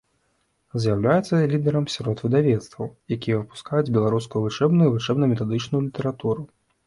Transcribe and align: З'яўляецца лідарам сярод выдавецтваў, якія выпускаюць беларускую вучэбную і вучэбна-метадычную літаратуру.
З'яўляецца 0.83 1.41
лідарам 1.51 1.85
сярод 1.95 2.23
выдавецтваў, 2.25 2.87
якія 3.17 3.37
выпускаюць 3.41 3.93
беларускую 3.99 4.41
вучэбную 4.45 4.87
і 4.91 4.95
вучэбна-метадычную 4.95 5.81
літаратуру. 5.89 6.41